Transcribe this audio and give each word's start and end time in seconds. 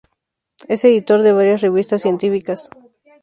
Es 0.67 0.83
editor 0.83 1.21
de 1.21 1.31
varias 1.31 1.61
revistas 1.61 2.01
científicas. 2.01 2.71